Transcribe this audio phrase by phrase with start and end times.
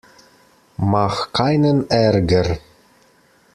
[0.79, 2.57] Mach keinen Ärger!